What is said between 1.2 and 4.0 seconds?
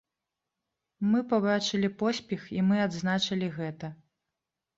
пабачылі поспех і мы адзначылі гэта.